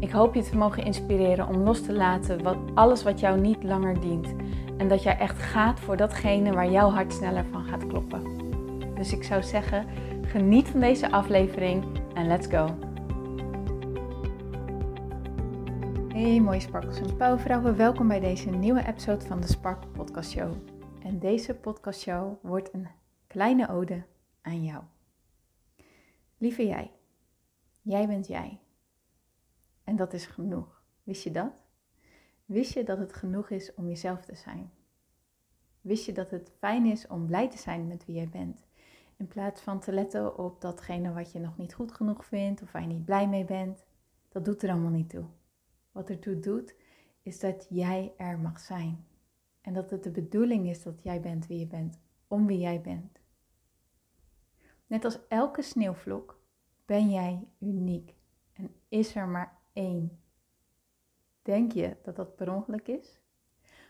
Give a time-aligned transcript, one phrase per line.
[0.00, 3.62] Ik hoop je te mogen inspireren om los te laten wat, alles wat jou niet
[3.62, 4.34] langer dient.
[4.76, 8.22] En dat jij echt gaat voor datgene waar jouw hart sneller van gaat kloppen.
[8.94, 9.86] Dus ik zou zeggen,
[10.22, 12.78] geniet van deze aflevering en let's go.
[16.08, 20.52] Hey mooie sparkels en pauwvrouwen, welkom bij deze nieuwe episode van de Sparkle Podcast Show.
[21.02, 22.88] En deze podcast show wordt een
[23.26, 24.02] kleine ode
[24.42, 24.82] aan jou.
[26.38, 26.90] Lieve jij,
[27.82, 28.58] jij bent jij.
[29.88, 30.82] En dat is genoeg.
[31.02, 31.64] Wist je dat?
[32.44, 34.70] Wist je dat het genoeg is om jezelf te zijn?
[35.80, 38.66] Wist je dat het fijn is om blij te zijn met wie jij bent?
[39.16, 42.72] In plaats van te letten op datgene wat je nog niet goed genoeg vindt of
[42.72, 43.84] waar je niet blij mee bent.
[44.28, 45.24] Dat doet er allemaal niet toe.
[45.92, 46.74] Wat ertoe doet,
[47.22, 49.06] is dat jij er mag zijn.
[49.60, 52.80] En dat het de bedoeling is dat jij bent wie je bent, om wie jij
[52.80, 53.20] bent.
[54.86, 56.40] Net als elke sneeuwvlok
[56.84, 58.14] ben jij uniek
[58.52, 60.20] en is er maar één.
[61.42, 63.20] Denk je dat dat per ongeluk is?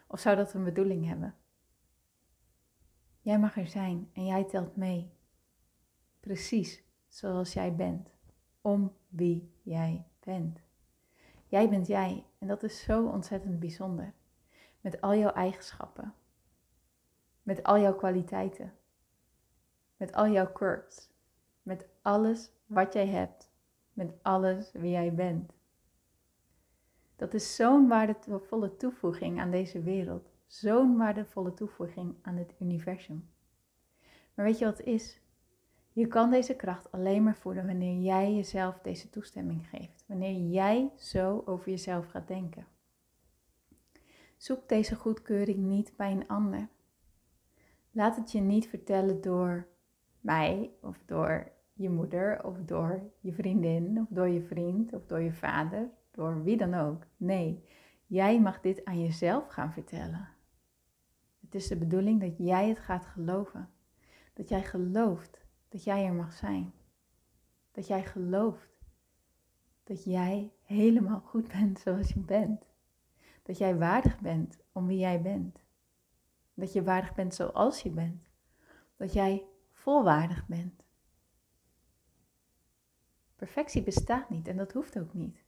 [0.06, 1.34] Of zou dat een bedoeling hebben?
[3.20, 5.12] Jij mag er zijn en jij telt mee.
[6.20, 8.10] Precies zoals jij bent.
[8.60, 10.60] Om wie jij bent.
[11.46, 14.14] Jij bent jij en dat is zo ontzettend bijzonder.
[14.80, 16.14] Met al jouw eigenschappen.
[17.42, 18.74] Met al jouw kwaliteiten.
[19.96, 21.10] Met al jouw quirks.
[21.62, 23.50] Met alles wat jij hebt.
[23.92, 25.52] Met alles wie jij bent.
[27.18, 30.30] Dat is zo'n waardevolle toevoeging aan deze wereld.
[30.46, 33.28] Zo'n waardevolle toevoeging aan het universum.
[34.34, 35.20] Maar weet je wat het is?
[35.92, 40.04] Je kan deze kracht alleen maar voelen wanneer jij jezelf deze toestemming geeft.
[40.06, 42.66] Wanneer jij zo over jezelf gaat denken.
[44.36, 46.68] Zoek deze goedkeuring niet bij een ander.
[47.90, 49.66] Laat het je niet vertellen door
[50.20, 55.20] mij of door je moeder of door je vriendin of door je vriend of door
[55.20, 57.06] je vader door wie dan ook.
[57.16, 57.64] Nee,
[58.06, 60.28] jij mag dit aan jezelf gaan vertellen.
[61.40, 63.70] Het is de bedoeling dat jij het gaat geloven.
[64.32, 66.72] Dat jij gelooft dat jij er mag zijn.
[67.70, 68.78] Dat jij gelooft
[69.84, 72.66] dat jij helemaal goed bent zoals je bent.
[73.42, 75.58] Dat jij waardig bent om wie jij bent.
[76.54, 78.28] Dat je waardig bent zoals je bent.
[78.96, 80.82] Dat jij volwaardig bent.
[83.36, 85.46] Perfectie bestaat niet en dat hoeft ook niet.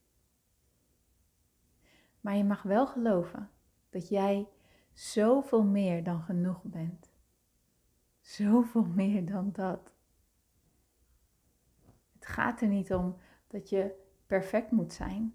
[2.21, 3.51] Maar je mag wel geloven
[3.91, 4.49] dat jij
[4.93, 7.13] zoveel meer dan genoeg bent.
[8.21, 9.93] Zoveel meer dan dat.
[12.13, 13.17] Het gaat er niet om
[13.47, 13.95] dat je
[14.27, 15.35] perfect moet zijn.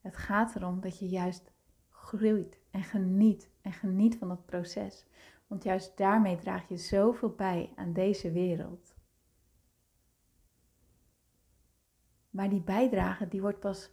[0.00, 1.52] Het gaat erom dat je juist
[1.88, 5.06] groeit en geniet en geniet van het proces.
[5.46, 8.94] Want juist daarmee draag je zoveel bij aan deze wereld.
[12.30, 13.90] Maar die bijdrage die wordt pas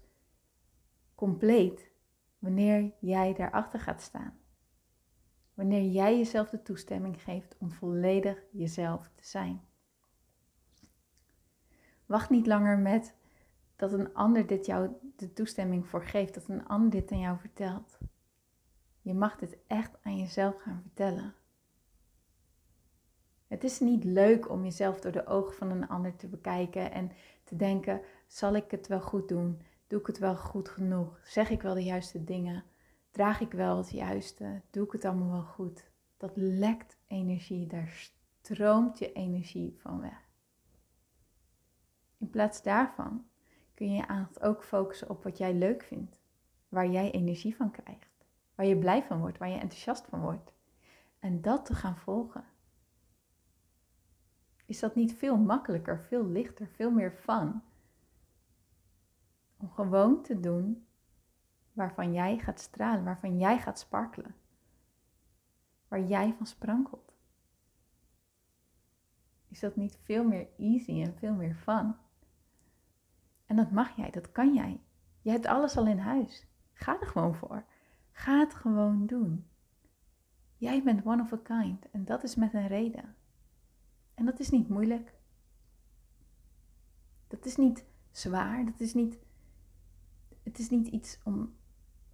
[1.15, 1.91] compleet
[2.39, 4.39] wanneer jij daarachter gaat staan.
[5.53, 9.61] Wanneer jij jezelf de toestemming geeft om volledig jezelf te zijn.
[12.05, 13.15] Wacht niet langer met
[13.75, 17.39] dat een ander dit jou de toestemming voor geeft, dat een ander dit aan jou
[17.39, 17.97] vertelt.
[19.01, 21.33] Je mag dit echt aan jezelf gaan vertellen.
[23.47, 27.11] Het is niet leuk om jezelf door de ogen van een ander te bekijken en
[27.43, 29.61] te denken: zal ik het wel goed doen?
[29.87, 31.19] Doe ik het wel goed genoeg?
[31.23, 32.63] Zeg ik wel de juiste dingen?
[33.11, 34.61] Draag ik wel het juiste?
[34.69, 35.89] Doe ik het allemaal wel goed?
[36.17, 38.11] Dat lekt energie, daar
[38.41, 40.29] stroomt je energie van weg.
[42.17, 43.25] In plaats daarvan
[43.73, 46.19] kun je je aandacht ook focussen op wat jij leuk vindt,
[46.69, 48.25] waar jij energie van krijgt,
[48.55, 50.53] waar je blij van wordt, waar je enthousiast van wordt.
[51.19, 52.43] En dat te gaan volgen.
[54.65, 57.61] Is dat niet veel makkelijker, veel lichter, veel meer fun
[59.57, 60.87] om gewoon te doen
[61.73, 64.35] waarvan jij gaat stralen, waarvan jij gaat sparkelen.
[65.87, 67.15] Waar jij van sprankelt.
[69.47, 71.95] Is dat niet veel meer easy en veel meer fun?
[73.45, 74.81] En dat mag jij, dat kan jij.
[75.21, 76.47] Je hebt alles al in huis.
[76.73, 77.65] Ga er gewoon voor.
[78.11, 79.47] Ga het gewoon doen.
[80.57, 83.15] Jij bent one of a kind en dat is met een reden.
[84.13, 85.13] En dat is niet moeilijk.
[87.27, 89.19] Dat is niet zwaar, dat is niet
[90.57, 91.55] het is niet iets om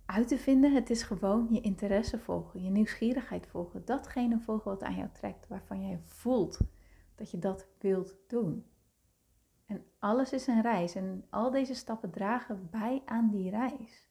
[0.06, 0.74] uit te vinden.
[0.74, 3.86] Het is gewoon je interesse volgen, je nieuwsgierigheid volgen.
[3.86, 6.60] Datgene volgen wat aan jou trekt, waarvan jij voelt
[7.16, 8.66] dat je dat wilt doen.
[9.66, 14.10] En alles is een reis en al deze stappen dragen bij aan die reis.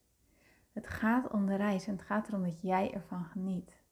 [0.73, 3.82] Het gaat om de reis en het gaat erom dat jij ervan geniet.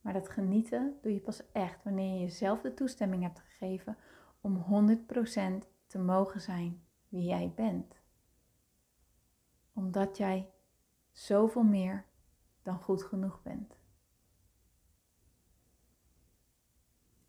[0.00, 3.96] Maar dat genieten doe je pas echt wanneer je jezelf de toestemming hebt gegeven
[4.40, 4.64] om
[5.64, 7.99] 100% te mogen zijn wie jij bent.
[9.72, 10.50] Omdat jij
[11.12, 12.04] zoveel meer
[12.62, 13.78] dan goed genoeg bent.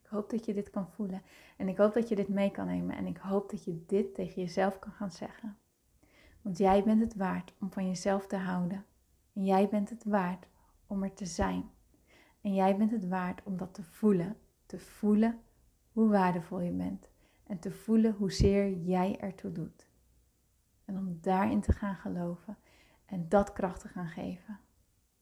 [0.01, 1.21] Ik hoop dat je dit kan voelen
[1.57, 4.15] en ik hoop dat je dit mee kan nemen en ik hoop dat je dit
[4.15, 5.57] tegen jezelf kan gaan zeggen.
[6.41, 8.85] Want jij bent het waard om van jezelf te houden
[9.33, 10.47] en jij bent het waard
[10.87, 11.71] om er te zijn.
[12.41, 14.37] En jij bent het waard om dat te voelen.
[14.65, 15.39] Te voelen
[15.91, 17.09] hoe waardevol je bent.
[17.43, 19.87] En te voelen hoezeer jij ertoe doet.
[20.91, 22.57] En om daarin te gaan geloven
[23.05, 24.59] en dat kracht te gaan geven.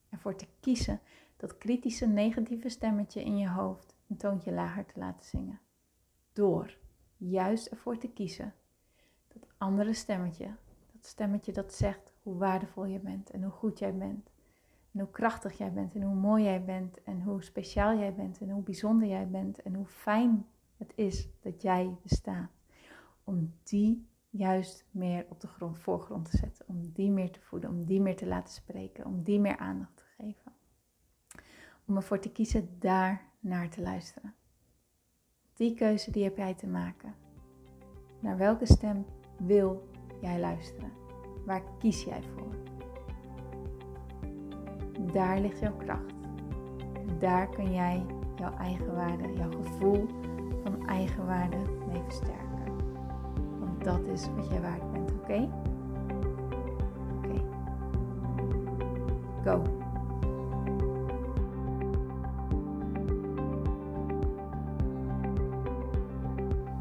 [0.10, 1.00] Ervoor te kiezen
[1.38, 5.60] dat kritische negatieve stemmetje in je hoofd een toontje lager te laten zingen.
[6.34, 6.78] Door
[7.18, 8.54] juist ervoor te kiezen
[9.28, 10.56] dat andere stemmetje,
[10.92, 14.32] dat stemmetje dat zegt hoe waardevol je bent en hoe goed jij bent.
[14.92, 18.40] En hoe krachtig jij bent en hoe mooi jij bent en hoe speciaal jij bent
[18.40, 20.46] en hoe bijzonder jij bent en hoe fijn
[20.78, 22.52] het is dat jij bestaat.
[23.24, 26.66] Om die juist meer op de grond, voorgrond te zetten.
[26.68, 29.98] Om die meer te voeden, om die meer te laten spreken, om die meer aandacht
[29.98, 30.54] te geven.
[31.86, 34.34] Om ervoor te kiezen daar naar te luisteren.
[35.54, 37.16] Die keuze die heb jij te maken.
[38.20, 39.06] Naar welke stem
[39.38, 39.90] wil
[40.22, 40.92] jij luisteren?
[41.46, 42.56] Waar kies jij voor?
[45.14, 46.14] Daar ligt jouw kracht.
[47.20, 48.06] Daar kun jij
[48.36, 50.08] jouw eigen waarde, jouw gevoel
[50.64, 52.49] van eigenwaarde mee versterken
[53.84, 55.50] dat is wat jij waard bent, oké?
[57.18, 57.42] Oké.
[59.44, 59.79] Go.